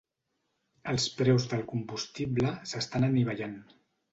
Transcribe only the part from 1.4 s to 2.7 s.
del combustible